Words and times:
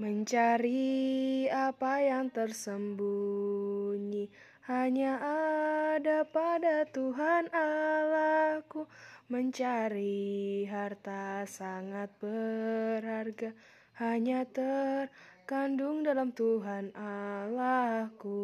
Mencari 0.00 1.44
apa 1.52 2.00
yang 2.00 2.32
tersembunyi 2.32 4.32
hanya 4.64 5.20
ada 6.00 6.24
pada 6.24 6.88
Tuhan 6.88 7.52
Allahku. 7.52 8.88
Mencari 9.28 10.64
harta 10.72 11.44
sangat 11.44 12.16
berharga 12.16 13.52
hanya 14.00 14.48
terkandung 14.48 16.00
dalam 16.00 16.32
Tuhan 16.32 16.96
Allahku. 16.96 18.40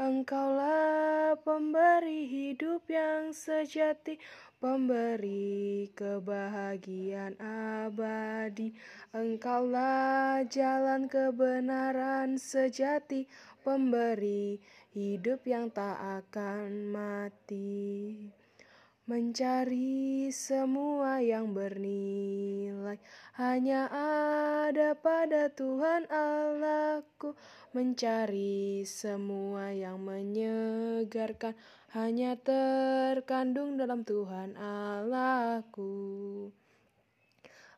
Engkaulah 0.00 1.36
pemberi 1.44 2.24
hidup 2.24 2.88
yang 2.88 3.36
sejati, 3.36 4.16
pemberi 4.64 5.65
kebahagiaan 5.92 7.36
abadi. 7.38 8.74
Engkaulah 9.14 10.42
jalan 10.50 11.06
kebenaran 11.06 12.40
sejati, 12.40 13.28
pemberi 13.62 14.58
hidup 14.96 15.44
yang 15.44 15.68
tak 15.68 16.00
akan 16.00 16.88
mati. 16.88 18.32
Mencari 19.06 20.34
semua 20.34 21.22
yang 21.22 21.54
bernilai 21.54 22.98
hanya 23.38 23.86
ada 24.66 24.98
pada 24.98 25.46
Tuhan 25.46 26.10
Allahku. 26.10 27.38
Mencari 27.70 28.82
semua 28.82 29.70
yang 29.70 30.02
menyegarkan 30.02 31.54
hanya 31.94 32.34
terkandung 32.34 33.78
dalam 33.78 34.02
Tuhan 34.02 34.58
Allahku. 35.56 36.52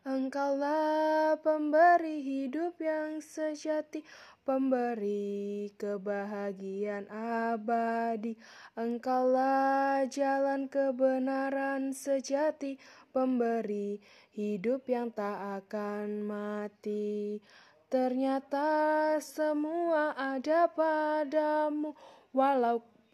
Engkaulah 0.03 1.39
pemberi 1.39 2.19
hidup 2.27 2.75
yang 2.83 3.23
sejati, 3.23 4.03
pemberi 4.43 5.71
kebahagiaan 5.79 7.07
abadi. 7.07 8.35
Engkaulah 8.75 10.11
jalan 10.11 10.67
kebenaran 10.67 11.95
sejati, 11.95 12.83
pemberi 13.15 14.03
hidup 14.35 14.91
yang 14.91 15.15
tak 15.15 15.39
akan 15.63 16.27
mati. 16.27 17.39
Ternyata 17.87 19.15
semua 19.23 20.19
ada 20.19 20.67
padamu, 20.67 21.95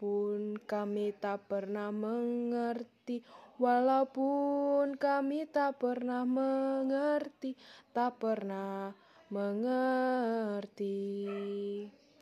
walaupun 0.05 0.60
kami 0.69 1.16
tak 1.16 1.48
pernah 1.48 1.88
mengerti. 1.88 3.24
Walaupun 3.56 5.00
kami 5.00 5.48
tak 5.48 5.80
pernah 5.80 6.28
mengerti, 6.28 7.56
tak 7.96 8.20
pernah 8.20 8.92
mengerti. 9.33 11.00